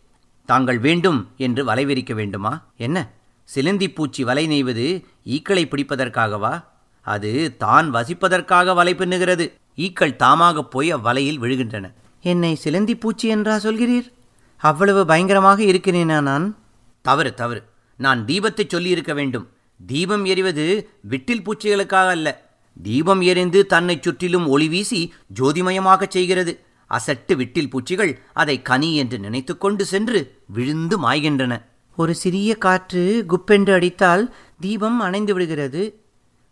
தாங்கள் 0.50 0.80
வேண்டும் 0.80 1.28
என்று 1.38 1.66
வலை 1.66 1.86
விரிக்க 1.86 2.14
வேண்டுமா? 2.14 2.66
என்ன? 2.78 3.12
சிலந்தி 3.44 3.90
பூச்சி 3.90 4.24
வலை 4.24 4.48
நெய்வது 4.48 5.04
ஈக்களை 5.26 5.66
பிடிப்பதற்காகவா? 5.66 6.64
அது 7.02 7.58
தான் 7.58 7.94
வசிப்பதற்காக 7.94 8.74
வலை 8.76 8.96
பின்னுகிறது. 8.96 9.54
ஈக்கள் 9.76 10.16
தாமாகப் 10.16 10.72
போய் 10.72 10.96
அவ்வலையில் 10.96 11.42
விழுகின்றன. 11.42 11.94
என்னை 12.22 12.56
சிலந்தி 12.56 12.96
பூச்சி 12.96 13.28
என்றா 13.28 13.56
சொல்கிறீர்? 13.56 14.12
அவ்வளவு 14.58 15.06
பயங்கரமாக 15.06 15.64
இருக்கிறேனா 15.64 16.22
நான்? 16.22 16.58
தவறு 17.02 17.34
தவறு. 17.34 17.64
நான் 17.98 18.26
தீபத்தை 18.26 18.68
சொல்லியிருக்க 18.68 19.14
வேண்டும். 19.14 19.50
தீபம் 19.86 20.26
எறிவது 20.26 20.90
விட்டில் 21.10 21.42
பூச்சிகளுக்காக 21.42 22.08
அல்ல. 22.08 22.50
தீபம் 22.84 23.22
எரிந்து 23.22 23.66
தன்னைச் 23.66 24.04
சுற்றிலும் 24.04 24.48
ஒளி 24.48 24.68
வீசி 24.68 25.14
ஜோதிமயமாகச் 25.40 26.12
செய்கிறது. 26.12 26.60
அசட்டு 26.90 27.36
விட்டில் 27.36 27.70
பூச்சிகள் 27.70 28.20
அதை 28.34 28.62
கனி 28.62 28.96
என்று 28.96 29.20
நினைத்துக்கொண்டு 29.20 29.86
சென்று 29.86 30.36
விழுந்து 30.46 30.96
மாய்கின்றன. 31.04 31.62
ஒரு 31.96 32.16
சிறிய 32.16 32.58
காற்று 32.58 33.26
குப்பென்று 33.30 33.74
அடித்தால் 33.74 34.34
தீபம் 34.60 35.00
அணைந்து 35.00 35.34
விடுகிறது. 35.34 36.04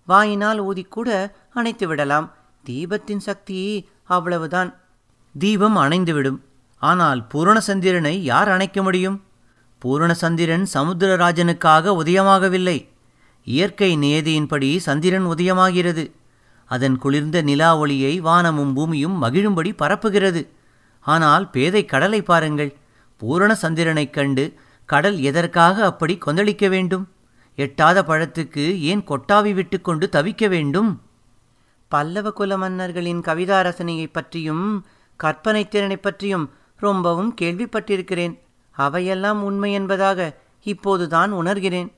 வாயினால் 0.06 0.63
ஊதிக்கூட 0.63 1.32
அணைத்து 1.53 1.88
விடலாம். 1.88 2.36
தீபத்தின் 2.65 3.20
சக்தி 3.20 3.89
அவ்வளவுதான். 4.03 4.75
தீபம் 5.39 5.77
அணைந்துவிடும் 5.77 6.39
ஆனால் 6.79 7.27
பூரணசந்திரனை 7.34 8.13
யார் 8.24 8.50
அணைக்க 8.50 8.82
முடியும்? 8.82 9.24
பூரணசந்திரன் 9.86 10.65
சமுத்திரராஜனுக்காக 10.74 11.94
உதயமாகவில்லை. 12.03 12.88
இயற்கை 13.44 13.98
நியதியின்படி 13.98 14.77
சந்திரன் 14.77 15.25
உதயமாகிறது. 15.25 16.12
அதன் 16.68 16.98
குளிர்ந்த 16.98 17.42
நிலா 17.42 17.78
ஒளியை 17.78 18.20
வானமும் 18.20 18.74
பூமியும் 18.74 19.24
மகிழும்படி 19.24 19.76
பரப்புகிறது. 19.76 20.48
ஆனால் 21.00 21.50
பேதை 21.50 21.86
கடலை 21.86 22.22
பாருங்கள். 22.22 22.76
பூரண 23.18 23.56
சந்திரனைக் 23.56 24.14
கண்டு 24.14 24.54
கடல் 24.86 25.20
எதற்காக 25.20 25.86
அப்படி 25.86 26.18
கொந்தளிக்க 26.18 26.70
வேண்டும்? 26.70 27.08
எட்டாத 27.56 28.04
பழத்துக்கு 28.04 28.80
ஏன் 28.80 29.04
கொட்டாவி 29.08 29.54
விட்டுக்கொண்டு 29.54 30.10
தவிக்க 30.12 30.48
வேண்டும்? 30.48 31.02
பல்லவ 31.88 32.32
குல 32.32 32.58
மன்னர்களின் 32.58 33.22
கவிதா 33.22 33.62
ரசனையைப் 33.62 34.14
பற்றியும் 34.14 34.86
கற்பனை 35.16 35.68
திறனைப் 35.68 36.04
பற்றியும் 36.04 36.52
ரொம்பவும் 36.78 37.36
கேள்விப்பட்டிருக்கிறேன். 37.42 38.40
அவையெல்லாம் 38.72 39.44
உண்மை 39.44 39.74
என்பதாக 39.74 40.38
இப்போதுதான் 40.64 41.34
உணர்கிறேன். 41.34 41.96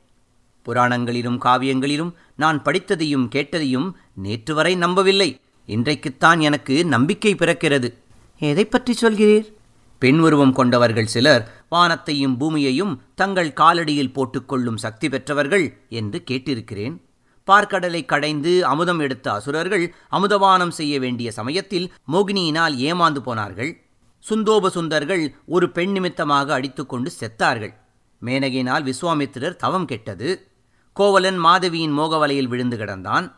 புராணங்களிலும் 0.65 1.39
காவியங்களிலும் 1.41 2.13
நான் 2.39 2.61
படித்ததையும் 2.61 3.29
கேட்டதையும் 3.35 3.91
நேற்று 4.15 4.55
வரை 4.55 4.75
நம்பவில்லை. 4.75 5.41
இன்றைக்குத்தான் 5.65 6.39
எனக்கு 6.39 6.85
நம்பிக்கை 6.85 7.35
பிறக்கிறது. 7.35 7.93
எதைப் 8.39 8.71
பற்றி 8.71 8.95
சொல்கிறீர்? 9.01 9.53
பெண் 9.99 10.19
உருவம் 10.19 10.53
கொண்டவர்கள் 10.53 11.05
சிலர் 11.05 11.65
வானத்தையும் 11.69 12.37
பூமியையும் 12.37 13.01
தங்கள் 13.15 13.49
காலடியில் 13.49 14.13
போட்டுக்கொள்ளும் 14.13 14.75
சக்தி 14.75 15.09
பெற்றவர்கள் 15.09 15.79
என்று 15.89 16.23
கேட்டிருக்கிறேன். 16.31 17.01
பார்க்கடலை 17.47 18.05
கடைந்து 18.05 18.65
அமுதம் 18.65 18.99
எடுத்த 18.99 19.31
அசுரர்கள் 19.31 19.93
அமுதபானம் 20.11 20.69
செய்ய 20.69 20.99
வேண்டிய 20.99 21.31
சமயத்தில் 21.31 21.91
மோகினியினால் 22.11 22.75
ஏமாந்து 22.75 23.19
போனார்கள். 23.19 23.83
சுந்தோப 24.29 24.67
சுந்தர்கள் 24.67 25.33
ஒரு 25.45 25.71
பெண் 25.71 25.91
நிமித்தமாக 25.91 26.53
அடித்துக்கொண்டு 26.53 27.11
செத்தார்கள். 27.19 27.73
மேனகினால் 28.25 28.83
விஸ்வாமித்திரர் 28.83 29.55
தவம் 29.55 29.85
கெட்டது. 29.85 30.48
கோவலன் 30.99 31.37
மாதவியின் 31.37 31.99
மோகவலையில் 31.99 32.47
விழுந்து 32.47 32.77
கிடந்தான். 32.77 33.31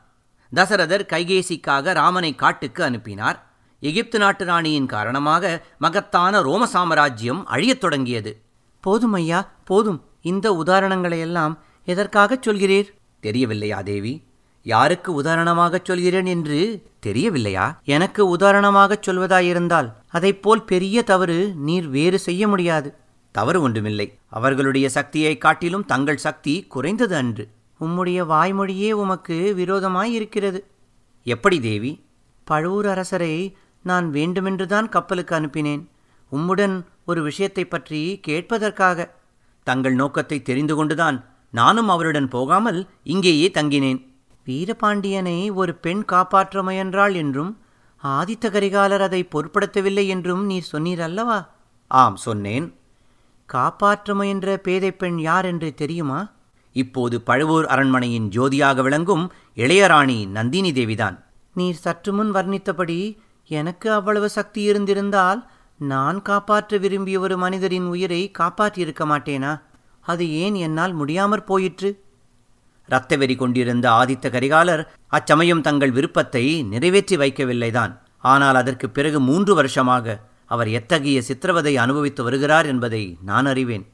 தசரதர் 0.55 1.05
கைகேசிக்காக 1.05 1.93
ராமனை 1.93 2.35
காட்டுக்கு 2.35 2.83
அனுப்பினார். 2.83 3.51
எகிப்து 3.79 4.19
நாட்டு 4.19 4.45
ராணியின் 4.45 4.85
காரணமாக 4.85 5.65
மகத்தான 5.77 6.41
ரோம 6.41 6.65
சாம்ராஜ்யம் 6.65 7.47
அழியத் 7.47 7.79
தொடங்கியது. 7.79 8.41
போதும் 8.79 9.13
ஐயா 9.13 9.49
போதும். 9.65 10.03
இந்த 10.21 10.61
உதாரணங்களையெல்லாம் 10.65 11.57
எதற்காகச் 11.85 12.49
சொல்கிறீர்? 12.49 12.87
தெரியவில்லையா 13.19 13.81
தேவி? 13.81 14.23
யாருக்கு 14.63 15.21
உதாரணமாகச் 15.21 15.85
சொல்கிறேன் 15.85 16.25
என்று 16.25 16.83
தெரியவில்லையா? 16.99 17.79
எனக்கு 17.83 18.37
உதாரணமாகச் 18.37 19.09
சொல்வதாயிருந்தால் 19.09 19.93
அதைப்போல் 20.13 20.65
பெரிய 20.65 21.03
தவறு 21.03 21.53
நீர் 21.55 21.87
வேறு 21.87 22.19
செய்ய 22.19 22.47
முடியாது. 22.47 22.95
தவறு 23.31 23.61
ஒன்றுமில்லை. 23.61 24.17
அவர்களுடைய 24.29 24.89
சக்தியைக் 24.89 25.41
காட்டிலும் 25.41 25.85
தங்கள் 25.85 26.17
சக்தி 26.17 26.63
குறைந்தது 26.63 27.15
அன்று. 27.15 27.49
உம்முடைய 27.81 28.25
வாய்மொழியே 28.25 28.91
உமக்கு 28.91 29.53
விரோதமாய் 29.53 30.13
இருக்கிறது 30.13 30.67
எப்படி 31.23 31.59
தேவி? 31.59 32.05
பழுவூர் 32.43 32.85
அரசரை 32.85 33.57
நான் 33.83 34.09
வேண்டுமென்றுதான் 34.09 34.89
கப்பலுக்கு 34.89 35.35
அனுப்பினேன். 35.35 35.87
உம்முடன் 36.31 36.83
ஒரு 37.05 37.23
விஷயத்தைப் 37.23 37.69
பற்றி 37.69 38.19
கேட்பதற்காக. 38.27 39.09
தங்கள் 39.63 39.95
நோக்கத்தை 39.95 40.41
தெரிந்து 40.41 40.75
கொண்டுதான் 40.75 41.25
நானும் 41.51 41.89
அவருடன் 41.89 42.27
போகாமல் 42.27 42.89
இங்கேயே 43.03 43.51
தங்கினேன். 43.53 44.09
வீரபாண்டியனை 44.45 45.53
ஒரு 45.53 45.75
பெண் 45.75 46.05
காப்பாற்ற 46.05 46.63
முயன்றாள் 46.63 47.13
என்றும் 47.13 47.57
ஆதித்த 48.03 48.49
கரிகாலர் 48.49 48.99
அதை 48.99 49.27
பொருட்படுத்தவில்லை 49.27 50.07
என்றும் 50.07 50.45
நீ 50.45 50.61
சொன்னீர் 50.71 50.99
அல்லவா? 50.99 51.49
ஆம் 51.87 52.15
சொன்னேன். 52.15 52.79
காப்பாற்ற 53.51 54.15
முயன்ற 54.15 54.57
பேதைப் 54.57 54.99
பெண் 54.99 55.19
யார் 55.19 55.45
என்று 55.45 55.73
தெரியுமா? 55.73 56.31
இப்போது 56.71 57.21
பழுவூர் 57.21 57.65
அரண்மனையின் 57.65 58.29
ஜோதியாக 58.29 58.81
விளங்கும் 58.81 59.31
இளையராணி 59.55 60.27
நந்தினி 60.27 60.71
தேவிதான். 60.71 61.23
நீர் 61.53 61.75
சற்று 61.75 62.13
முன் 62.13 62.33
வர்ணித்தபடி 62.33 63.17
எனக்கு 63.47 63.91
அவ்வளவு 63.91 64.29
சக்தி 64.29 64.61
இருந்திருந்தால் 64.61 65.49
நான் 65.77 66.21
காப்பாற்ற 66.21 66.77
விரும்பிய 66.77 67.19
ஒரு 67.19 67.37
மனிதரின் 67.37 67.83
உயிரை 67.83 68.31
காப்பாற்றியிருக்க 68.39 69.05
மாட்டேனா? 69.05 69.61
அது 70.01 70.31
ஏன் 70.31 70.55
என்னால் 70.55 70.93
முடியாமற் 70.93 71.45
போயிற்று? 71.45 72.03
இரத்த 72.87 73.15
வெறி 73.15 73.35
கொண்டிருந்த 73.35 73.91
ஆதித்த 73.91 74.29
கரிகாலர் 74.29 74.85
அச்சமயம் 75.07 75.61
தங்கள் 75.61 75.91
விருப்பத்தை 75.91 76.63
நிறைவேற்றி 76.63 77.17
வைக்கவில்லைதான். 77.17 77.99
ஆனால் 78.17 78.55
அதற்குப் 78.55 78.93
பிறகு 78.93 79.19
மூன்று 79.19 79.55
வருஷமாக 79.55 80.19
அவர் 80.51 80.69
எத்தகைய 80.69 81.21
சித்திரவதை 81.21 81.77
அனுபவித்து 81.77 82.23
வருகிறார் 82.23 82.65
என்பதை 82.65 83.17
நான் 83.21 83.45
அறிவேன். 83.45 83.85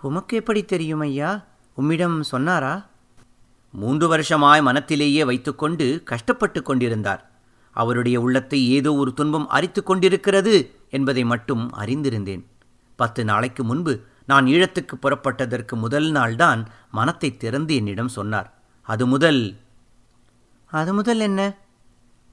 உமக்கு 0.00 0.36
எப்படி 0.36 0.64
தெரியும் 0.64 1.00
ஐயா? 1.00 1.44
உம்மிடம் 1.74 2.22
சொன்னாரா? 2.22 2.86
மூன்று 3.72 4.08
வருஷமாய் 4.08 4.62
மனத்திலேயே 4.62 5.24
வைத்துக்கொண்டு 5.24 6.02
கஷ்டப்பட்டு 6.04 6.62
கொண்டிருந்தார். 6.62 7.22
அவருடைய 7.70 8.20
உள்ளத்தை 8.20 8.70
ஏதோ 8.70 8.94
ஒரு 8.94 9.14
துன்பம் 9.14 9.48
அரித்து 9.48 9.82
கொண்டிருக்கிறது 9.82 10.54
என்பதை 10.90 11.24
மட்டும் 11.24 11.72
அறிந்திருந்தேன். 11.78 12.44
பத்து 12.96 13.24
நாளைக்கு 13.24 13.64
முன்பு 13.64 14.00
நான் 14.26 14.46
ஈழத்துக்கு 14.46 14.94
புறப்பட்டதற்கு 15.02 15.74
முதல் 15.74 16.12
நாள்தான் 16.12 16.66
மனத்தை 16.90 17.36
திறந்து 17.36 17.74
என்னிடம் 17.74 18.08
சொன்னார். 18.08 18.54
அது 18.82 19.06
முதல். 19.06 19.56
அது 20.64 20.94
முதல் 20.94 21.20
என்ன? 21.20 21.56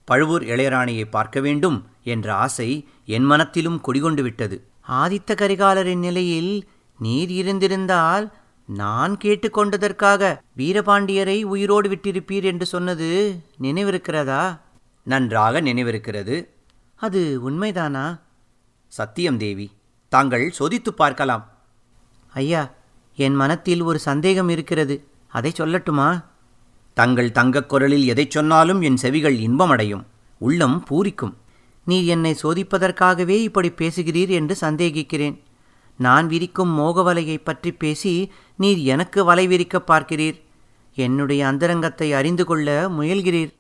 பழுவூர் 0.06 0.44
இளையராணியை 0.44 1.06
பார்க்க 1.10 1.40
வேண்டும். 1.40 1.88
என்ற 2.04 2.36
ஆசை 2.36 2.88
என் 3.06 3.24
மனத்திலும் 3.24 3.82
குடிகொண்டு 3.82 4.24
விட்டது. 4.24 4.68
ஆதித்த 4.90 5.36
கரிகாலரின் 5.36 5.98
நிலையில் 5.98 6.68
நீர் 7.00 7.30
இருந்திருந்தால் 7.30 8.34
நான் 8.66 9.18
கேட்டுக்கொண்டதற்காக 9.24 10.40
வீரபாண்டியரை 10.58 11.44
உயிரோடு 11.44 11.90
விட்டிருப்பீர் 11.90 12.44
என்று 12.44 12.66
சொன்னது 12.66 13.40
நினைவிருக்கிறதா? 13.62 14.60
நன்றாக 15.04 15.62
நினைவிருக்கிறது. 15.62 16.48
அது 16.96 17.52
உண்மைதானா? 17.52 18.20
சத்தியம் 18.88 19.38
தேவி 19.38 19.72
தாங்கள் 20.10 20.54
சோதித்து 20.60 20.90
பார்க்கலாம். 20.90 21.52
ஐயா 22.34 22.70
என் 23.16 23.36
மனத்தில் 23.36 23.82
ஒரு 23.82 24.00
சந்தேகம் 24.00 24.50
இருக்கிறது. 24.50 25.08
அதை 25.28 25.52
சொல்லட்டுமா? 25.58 26.24
தங்கள் 26.94 27.32
தங்கக் 27.32 27.70
குரலில் 27.70 28.08
எதைச் 28.08 28.32
சொன்னாலும் 28.32 28.82
என் 28.82 28.98
செவிகள் 28.98 29.38
இன்பமடையும். 29.38 30.06
உள்ளம் 30.38 30.84
பூரிக்கும். 30.84 31.38
நீர் 31.86 32.04
என்னை 32.04 32.38
சோதிப்பதற்காகவே 32.44 33.30
இப்படி 33.30 33.70
பேசுகிறீர் 33.70 34.30
என்று 34.30 34.58
சந்தேகிக்கிறேன். 34.62 35.40
நான் 35.98 36.28
விரிக்கும் 36.28 36.70
மோக 36.70 37.14
வலையை 37.14 37.38
பற்றி 37.44 37.72
பேசி 37.72 38.32
நீர் 38.56 38.78
எனக்கு 38.78 39.24
வலை 39.24 39.48
விரிக்கப் 39.48 39.92
பார்க்கிறீர். 39.92 40.42
என்னுடைய 40.96 41.48
அந்தரங்கத்தை 41.48 42.14
அறிந்து 42.14 42.46
கொள்ள 42.46 42.90
முயல்கிறீர். 42.90 43.54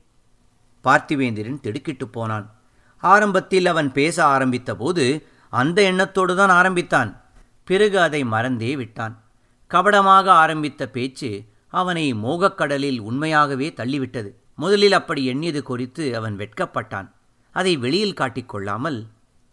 பார்த்திவேந்திரன் 0.83 1.59
திடுக்கிட்டுப் 1.59 2.13
போனான். 2.13 2.55
ஆரம்பத்தில் 2.97 3.65
அவன் 3.65 3.91
பேச 3.91 4.25
ஆரம்பித்த 4.25 4.75
போது 4.75 5.27
அந்த 5.49 5.81
எண்ணத்தோடு 5.81 6.35
தான் 6.35 6.49
ஆரம்பித்தான். 6.49 7.21
பிறகு 7.63 7.99
அதை 7.99 8.23
மறந்தே 8.23 8.75
விட்டான். 8.75 9.23
கபடமாக 9.67 10.31
ஆரம்பித்த 10.31 10.89
பேச்சு 10.89 11.43
அவனை 11.67 12.13
மோகக்கடலில் 12.13 12.99
உண்மையாகவே 12.99 13.73
தள்ளிவிட்டது. 13.75 14.29
முதலில் 14.55 14.91
அப்படி 14.91 15.25
எண்ணியது 15.25 15.63
குறித்து 15.63 16.15
அவன் 16.15 16.37
வெட்கப்பட்டான். 16.37 17.11
அதை 17.55 17.73
வெளியில் 17.77 18.19
காட்டிக்கொள்ளாமல் 18.19 18.99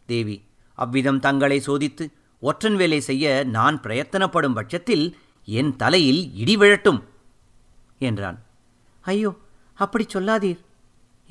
தேவி 0.09 0.37
அவ்விதம் 0.79 1.21
தங்களை 1.21 1.59
சோதித்து 1.67 2.05
ஒற்றன் 2.43 2.77
வேலை 2.77 3.01
செய்ய 3.01 3.25
நான் 3.57 3.79
பிரயத்தனப்படும் 3.85 4.57
பட்சத்தில் 4.59 5.07
என் 5.49 5.73
தலையில் 5.77 6.23
இடி 6.35 6.55
விழட்டும் 6.57 7.01
என்றான். 8.09 8.39
ஐயோ 9.05 9.31
அப்படி 9.79 10.05
சொல்லாதீர் 10.09 10.61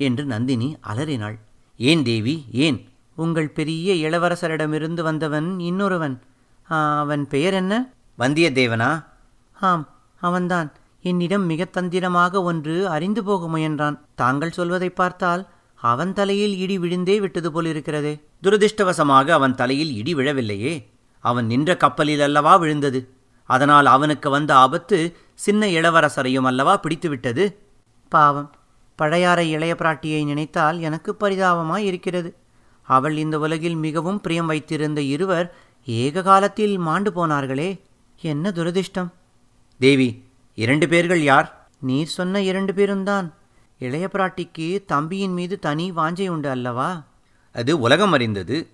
என்று 0.00 0.24
நந்தினி 0.24 0.68
அலறினாள். 0.80 1.36
ஏன் 1.80 2.02
தேவி 2.02 2.34
ஏன்? 2.64 2.78
உங்கள் 3.18 3.54
பெரிய 3.58 3.94
இளவரசரிடமிருந்து 4.06 5.02
வந்தவன் 5.02 5.48
இன்னொருவன். 5.60 6.16
அவன் 7.00 7.24
பெயர் 7.28 7.56
என்ன? 7.60 7.74
வந்தியத்தேவனா? 8.18 8.90
ஆம் 9.56 9.84
அவன்தான். 10.22 10.68
என்னிடம் 11.04 11.44
மிக 11.44 11.64
தந்திரமாக 11.76 12.42
ஒன்று 12.42 12.76
அறிந்து 12.88 13.22
போக 13.24 13.48
முயன்றான். 13.54 13.96
தாங்கள் 14.14 14.56
சொல்வதை 14.58 14.90
பார்த்தால் 15.00 15.42
அவன் 15.80 16.12
தலையில் 16.12 16.56
இடி 16.56 16.78
விழுந்தே 16.78 17.20
விட்டது 17.20 17.48
போலிருக்கிறதே 17.50 18.20
துரதிர்ஷ்டவசமாக 18.42 19.28
அவன் 19.28 19.54
தலையில் 19.54 19.96
இடி 19.96 20.14
விழவில்லையே. 20.14 20.84
அவன் 21.18 21.46
நின்ற 21.46 21.76
கப்பலில் 21.76 22.20
அல்லவா 22.20 22.56
விழுந்தது? 22.56 23.08
அதனால் 23.44 23.86
அவனுக்கு 23.86 24.30
வந்த 24.30 24.54
ஆபத்து 24.54 25.16
சின்ன 25.34 25.66
இளவரசரையும் 25.66 26.46
அல்லவா 26.46 26.80
பிடித்துவிட்டது? 26.80 27.54
பாவம். 28.08 28.54
பழையாறை 28.96 29.50
இளைய 29.50 29.74
பிராட்டியை 29.78 30.24
நினைத்தால் 30.24 30.80
எனக்கு 30.80 31.16
பரிதாபமாய் 31.20 31.84
இருக்கிறது. 31.84 32.34
அவள் 32.82 33.16
இந்த 33.16 33.38
உலகில் 33.38 33.74
மிகவும் 33.74 34.20
பிரியம் 34.20 34.46
வைத்திருந்த 34.46 35.00
இருவர் 35.00 35.54
ஏக 35.84 36.22
காலத்தில் 36.22 36.78
மாண்டு 36.78 37.10
போனார்களே. 37.10 37.80
என்ன 38.20 38.50
துரதிர்ஷ்டம்? 38.50 39.08
தேவி 39.78 40.22
இரண்டு 40.54 40.88
பேர்கள் 40.88 41.22
யார்? 41.22 41.68
நீர் 41.80 42.06
சொன்ன 42.06 42.42
இரண்டு 42.42 42.72
பேரும்தான். 42.72 43.30
இளைய 43.80 44.08
பிராட்டிக்கு 44.12 44.84
தம்பியின் 44.84 45.32
மீது 45.32 45.58
தனி 45.58 45.92
வாஞ்சை 45.92 46.28
உண்டு 46.28 46.50
அல்லவா? 46.50 47.02
அது 47.52 47.80
உலகம் 47.80 48.12
அறிந்தது. 48.12 48.68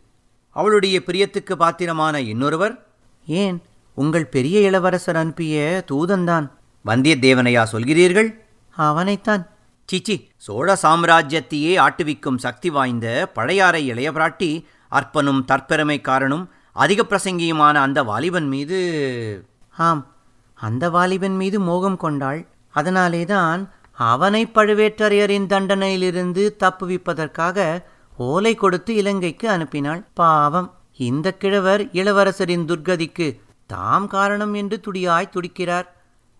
அவளுடைய 0.51 1.03
பிரியத்துக்கு 1.07 1.53
பாத்திரமான 1.53 2.21
இன்னொருவர்? 2.21 2.87
ஏன்? 3.27 3.63
உங்கள் 3.95 4.27
பெரிய 4.27 4.61
இளவரசர் 4.61 5.17
அனுப்பிய 5.17 5.85
தூதன்தான். 5.91 6.51
வந்தியத்தேவனையா 6.87 7.67
சொல்கிறீர்கள்? 7.73 8.35
அவனைத்தான். 8.78 9.47
சிச்சி 9.93 10.28
சோழ 10.37 10.78
சாம்ராஜ்யத்தையே 10.83 11.78
ஆட்டுவிக்கும் 11.78 12.39
சக்தி 12.39 12.71
வாய்ந்த 12.71 13.30
பழையாறை 13.35 13.87
இளைய 13.87 14.13
பிராட்டி 14.13 14.65
அற்பனும் 14.89 15.45
தற்பெருமைக்காரனும் 15.49 16.47
அதிக 16.73 17.02
பிரசங்கியுமான 17.02 17.75
அந்த 17.75 18.02
வாலிபன் 18.02 18.49
மீது 18.49 19.45
ஆம் 19.76 20.07
அந்த 20.54 20.91
வாலிபன் 20.91 21.37
மீது 21.37 21.61
மோகம் 21.61 21.97
கொண்டாள். 21.97 22.47
அதனாலேதான் 22.71 23.71
அவனை 23.97 24.47
பழுவேட்டரையரின் 24.47 25.47
தண்டனையிலிருந்து 25.47 26.56
தப்புவிப்பதற்காக 26.59 27.82
ஓலை 28.17 28.54
கொடுத்து 28.54 28.95
இலங்கைக்கு 28.95 29.50
அனுப்பினாள். 29.50 30.04
பாவம். 30.15 30.75
இந்த 30.97 31.32
கிழவர் 31.32 31.87
இளவரசரின் 31.87 32.65
துர்கதிக்கு 32.65 33.41
தாம் 33.67 34.06
காரணம் 34.06 34.54
என்று 34.54 34.80
துடியாய் 34.80 35.30
துடிக்கிறார். 35.32 35.87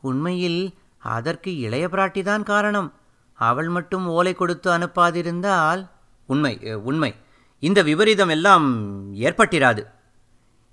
உண்மையில் 0.01 0.75
அதற்கு 0.99 1.59
இளைய 1.59 1.89
பிராட்டிதான் 1.89 2.43
காரணம். 2.43 2.93
அவள் 3.33 3.69
மட்டும் 3.69 4.07
ஓலை 4.07 4.35
கொடுத்து 4.35 4.79
அனுப்பாதிருந்தால் 4.79 5.89
உண்மை 6.27 6.75
உண்மை. 6.75 7.15
இந்த 7.59 7.83
விபரீதம் 7.83 8.29
எல்லாம் 8.29 8.67
ஏற்பட்டிராது. 9.15 9.83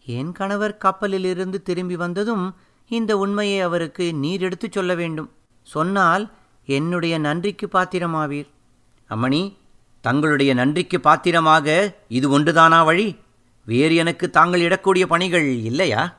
என் 0.06 0.32
கணவர் 0.32 0.78
கப்பலிலிருந்து 0.78 1.62
திரும்பி 1.62 1.96
வந்ததும் 1.96 2.56
இந்த 2.88 3.17
உண்மையை 3.17 3.60
அவருக்கு 3.60 4.13
நீர் 4.13 4.41
எடுத்துச் 4.41 4.72
சொல்ல 4.72 4.96
வேண்டும். 4.96 5.32
சொன்னால் 5.63 6.32
என்னுடைய 6.65 7.17
நன்றிக்கு 7.17 7.69
பாத்திரமாவீர். 7.71 8.47
அம்மணி 9.10 9.56
தங்களுடைய 10.02 10.54
நன்றிக்கு 10.54 10.99
பாத்திரமாக 10.99 11.95
இது 12.08 12.39
ஒன்றுதானா 12.39 12.84
வழி? 12.84 13.19
வேறு 13.65 13.95
எனக்கு 13.95 14.30
தாங்கள் 14.30 14.62
இடக்கூடிய 14.62 15.06
பணிகள் 15.06 15.62
இல்லையா? 15.63 16.15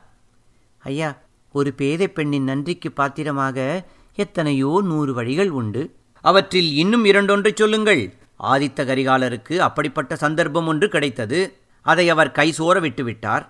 ஐயா 0.79 1.17
ஒரு 1.51 1.73
பேதை 1.73 2.07
பெண்ணின் 2.07 2.43
நன்றிக்கு 2.43 2.91
பாத்திரமாக 2.91 3.85
எத்தனையோ 4.15 4.81
நூறு 4.83 5.13
வழிகள் 5.13 5.49
உண்டு. 5.49 5.95
அவற்றில் 6.21 6.73
இன்னும் 6.75 7.05
இரண்டொன்று 7.05 7.51
சொல்லுங்கள். 7.55 8.13
ஆதித்த 8.43 8.85
கரிகாலருக்கு 8.85 9.57
அப்படிப்பட்ட 9.57 10.15
சந்தர்ப்பம் 10.15 10.67
ஒன்று 10.67 10.89
கிடைத்தது. 10.89 11.57
அதை 11.81 12.09
அவர் 12.09 12.31
கை 12.31 12.53
சோர 12.57 12.79
விட்டுவிட்டார். 12.79 13.47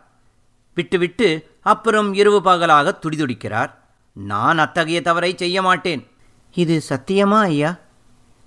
விட்டுவிட்டு 0.75 1.49
அப்புறம் 1.61 2.13
இரவு 2.13 2.41
பகலாக 2.41 2.99
துடிதுடிக்கிறார். 3.01 3.71
நான் 4.13 4.57
அத்தகைய 4.57 5.01
தவறை 5.01 5.33
செய்ய 5.37 5.61
மாட்டேன். 5.61 6.07
இது 6.55 6.81
சத்தியமா 6.89 7.39
ஐயா? 7.39 7.77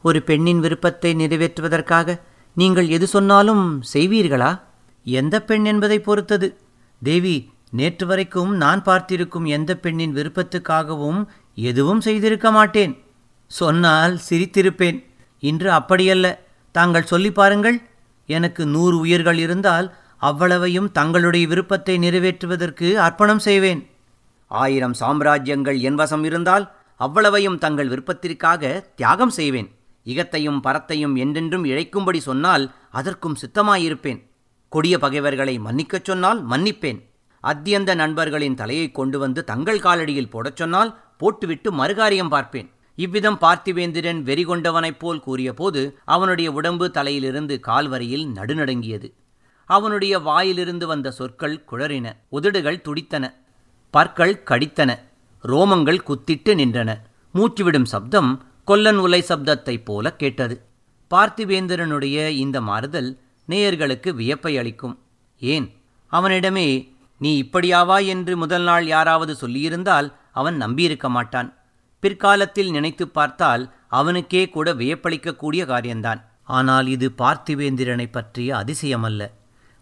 ஒரு 0.02 0.22
பெண்ணின் 0.22 0.60
விருப்பத்தை 0.60 1.14
நிறைவேற்றுவதற்காக 1.14 2.20
நீங்கள் 2.54 2.88
எது 2.88 3.06
சொன்னாலும் 3.06 3.82
செய்வீர்களா? 3.92 4.60
எந்த 5.04 5.42
பெண் 5.42 5.64
என்பதை 5.64 6.00
பொறுத்தது. 6.00 6.60
தேவி 7.02 7.52
நேற்று 7.70 8.06
வரைக்கும் 8.06 8.56
நான் 8.56 8.82
பார்த்திருக்கும் 8.82 9.44
எந்த 9.44 9.76
பெண்ணின் 9.76 10.14
விருப்பத்துக்காகவும் 10.14 11.26
எதுவும் 11.54 12.00
செய்திருக்க 12.00 12.50
மாட்டேன். 12.50 13.04
சொன்னால் 13.46 14.20
சிரித்திருப்பேன். 14.30 15.04
இன்று 15.38 15.70
அப்படியல்ல. 15.70 16.38
தாங்கள் 16.70 17.04
சொல்லி 17.04 17.32
பாருங்கள். 17.32 17.82
எனக்கு 18.26 18.66
நூறு 18.66 18.98
உயிர்கள் 18.98 19.38
இருந்தால் 19.38 19.96
அவ்வளவையும் 20.16 20.92
தங்களுடைய 20.92 21.46
விருப்பத்தை 21.46 21.98
நிறைவேற்றுவதற்கு 21.98 22.94
அர்ப்பணம் 22.94 23.38
செய்வேன். 23.38 23.90
ஆயிரம் 24.46 24.94
சாம்ராஜ்யங்கள் 25.00 25.80
என் 25.80 25.94
வசம் 25.94 26.24
இருந்தால் 26.24 26.76
அவ்வளவையும் 26.98 27.58
தங்கள் 27.58 27.88
விருப்பத்திற்காக 27.88 28.94
தியாகம் 28.94 29.30
செய்வேன். 29.30 29.68
இகத்தையும் 30.04 30.60
பரத்தையும் 30.64 31.16
என்றென்றும் 31.16 31.64
இழைக்கும்படி 31.64 32.16
சொன்னால் 32.16 32.64
அதற்கும் 32.90 33.36
சித்தமாயிருப்பேன். 33.36 34.20
கொடிய 34.68 34.98
பகைவர்களை 34.98 35.58
மன்னிக்கச் 35.58 36.04
சொன்னால் 36.04 36.46
மன்னிப்பேன். 36.46 36.98
அத்தியந்த 37.44 37.94
நண்பர்களின் 37.94 38.54
தலையை 38.54 38.90
கொண்டு 38.90 39.18
வந்து 39.18 39.44
தங்கள் 39.44 39.78
காலடியில் 39.78 40.30
போடச் 40.30 40.56
சொன்னால் 40.56 40.90
போட்டுவிட்டு 41.16 41.72
மறுகாரியம் 41.72 42.28
பார்ப்பேன். 42.28 42.70
இவ்விதம் 42.94 43.38
பார்த்திவேந்திரன் 43.40 44.22
வெறி 44.22 44.44
கொண்டவனைப் 44.44 44.98
போல் 44.98 45.20
கூறியபோது 45.20 45.98
அவனுடைய 46.04 46.52
உடம்பு 46.52 46.90
தலையிலிருந்து 46.90 47.60
கால் 47.60 47.88
வரையில் 47.88 48.26
நடுநடுங்கியது. 48.26 49.08
அவனுடைய 49.64 50.18
வாயிலிருந்து 50.18 50.86
வந்த 50.86 51.10
சொற்கள் 51.10 51.64
குழறின 51.70 52.16
உதடுகள் 52.28 52.82
துடித்தன 52.82 53.24
பற்கள் 53.90 54.42
கடித்தன. 54.44 54.90
ரோமங்கள் 55.42 55.98
குத்திட்டு 56.02 56.54
நின்றன. 56.54 57.00
மூச்சுவிடும் 57.34 57.84
சப்தம் 57.84 58.44
கொல்லன் 58.64 58.96
உலை 58.96 59.24
சப்தத்தைப் 59.28 59.84
போல 59.84 60.12
கேட்டது. 60.12 60.64
பார்த்திவேந்திரனுடைய 61.10 62.28
இந்த 62.28 62.60
மாறுதல் 62.60 63.20
நேயர்களுக்கு 63.48 64.14
வியப்பை 64.14 64.58
அளிக்கும். 64.58 64.98
ஏன்? 65.38 65.76
அவனிடமே 66.06 66.92
நீ 67.18 67.42
இப்படியாவா 67.42 68.06
என்று 68.06 68.36
முதல் 68.36 68.62
நாள் 68.62 68.86
யாராவது 68.86 69.36
சொல்லியிருந்தால் 69.40 70.12
அவன் 70.32 70.62
நம்பியிருக்க 70.62 71.08
மாட்டான். 71.08 71.56
பிற்காலத்தில் 72.00 72.70
நினைத்துப் 72.70 73.14
பார்த்தால் 73.14 73.74
அவனுக்கே 73.88 74.48
கூட 74.48 74.74
வியப்பளிக்கக்கூடிய 74.74 75.66
காரியம்தான் 75.66 76.28
ஆனால் 76.44 76.86
இது 76.86 77.12
பார்த்திவேந்திரனை 77.18 78.06
பற்றிய 78.10 78.56
அதிசயமல்ல. 78.56 79.30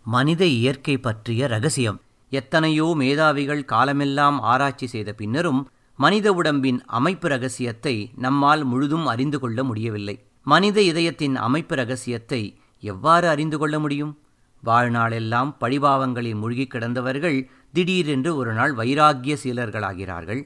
மனித 0.04 0.44
இயற்கை 0.44 0.98
பற்றிய 0.98 1.46
ரகசியம். 1.46 2.00
எத்தனையோ 2.28 2.94
மேதாவிகள் 2.98 3.64
காலமெல்லாம் 3.64 4.40
ஆராய்ச்சி 4.40 4.86
செய்த 4.86 5.12
பின்னரும் 5.12 5.70
மனித 5.96 6.32
உடம்பின் 6.32 6.84
அமைப்பு 6.84 7.28
ரகசியத்தை 7.28 8.10
நம்மால் 8.16 8.64
முழுதும் 8.64 9.06
அறிந்து 9.06 9.38
கொள்ள 9.40 9.64
முடியவில்லை. 9.64 10.24
மனித 10.42 10.82
இதயத்தின் 10.82 11.36
அமைப்பு 11.36 11.74
ரகசியத்தை 11.74 12.58
எவ்வாறு 12.80 13.28
அறிந்து 13.28 13.58
கொள்ள 13.58 13.78
முடியும்? 13.78 14.18
வாழ்நாளெல்லாம் 14.64 15.54
பழிபாவங்களில் 15.60 16.34
மூழ்கிக் 16.34 16.74
கிடந்தவர்கள் 16.74 17.48
திடீரென்று 17.72 18.36
ஒரு 18.36 18.52
நாள் 18.52 18.74
வைராக்கிய 18.74 19.36
சீலர்களாகிறார்கள். 19.44 20.42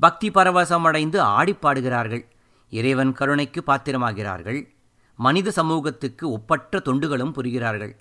பக்தி 0.00 0.30
பரவசமடைந்து 0.30 1.18
ஆடிப்பாடுகிறார்கள் 1.20 2.24
இறைவன் 2.70 3.12
கருணைக்கு 3.12 3.62
பாத்திரமாகிறார்கள். 3.66 4.68
மனித 5.16 5.50
சமூகத்துக்கு 5.50 6.30
ஒப்பற்ற 6.30 6.82
தொண்டுகளும் 6.84 7.32
புரிகிறார்கள். 7.32 7.92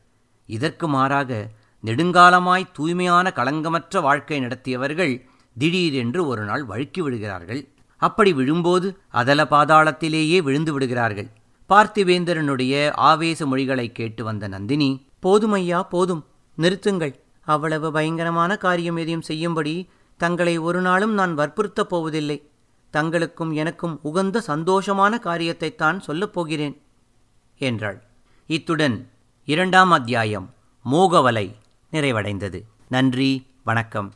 இதற்கு 0.45 0.87
மாறாக 0.87 1.51
நெடுங்காலமாய் 1.85 2.71
தூய்மையான 2.73 3.31
களங்கமற்ற 3.35 4.01
வாழ்க்கை 4.01 4.39
நடத்தியவர்கள் 4.39 5.13
திடீரென்று 5.57 6.27
ஒரு 6.27 6.43
நாள் 6.43 6.63
வழுக்கி 6.65 7.01
விடுகிறார்கள். 7.01 7.61
அப்படி 7.97 8.33
விழும்போது 8.33 8.87
அதல 9.09 9.43
பாதாளத்திலேயே 9.43 10.37
விழுந்து 10.41 10.73
விடுகிறார்கள். 10.73 11.29
பார்த்திவேந்தரனுடைய 11.69 12.91
ஆவேச 12.93 13.45
மொழிகளை 13.45 13.91
கேட்டு 13.91 14.23
வந்த 14.23 14.47
நந்தினி 14.47 14.89
போதும் 15.19 15.51
ஐயா 15.51 15.83
போதும் 15.83 16.25
நிறுத்துங்கள். 16.57 17.13
அவ்வளவு 17.45 17.91
பயங்கரமான 17.91 18.57
காரியம் 18.57 18.95
எதையும் 18.95 19.21
செய்யும்படி 19.21 19.89
தங்களை 20.17 20.57
ஒரு 20.57 20.81
நாளும் 20.81 21.13
நான் 21.13 21.37
வற்புறுத்தப் 21.37 21.89
போவதில்லை. 21.89 22.37
தங்களுக்கும் 22.93 23.53
எனக்கும் 23.53 23.99
உகந்த 24.01 24.43
சந்தோஷமான 24.47 25.13
காரியத்தைத்தான் 25.23 25.99
சொல்லப் 25.99 26.33
போகிறேன் 26.33 26.81
என்றாள். 27.57 28.03
இத்துடன் 28.49 28.97
இரண்டாம் 29.47 29.91
அத்தியாயம் 29.91 30.53
மோகவலை 30.91 31.47
நிறைவடைந்தது. 31.91 32.63
நன்றி 32.87 33.47
வணக்கம். 33.63 34.15